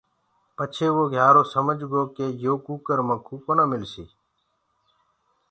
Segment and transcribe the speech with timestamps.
[0.55, 4.05] پڇي وو گھيارو سمج گو ڪي بآبآ يو ڪُڪَر مڪٚو ڪونآ مِلي۔